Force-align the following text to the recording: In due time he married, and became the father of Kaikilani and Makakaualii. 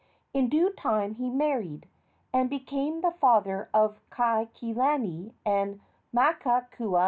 In 0.33 0.49
due 0.49 0.71
time 0.71 1.13
he 1.13 1.29
married, 1.29 1.87
and 2.33 2.49
became 2.49 3.01
the 3.01 3.11
father 3.11 3.69
of 3.71 3.99
Kaikilani 4.11 5.31
and 5.45 5.79
Makakaualii. 6.11 6.99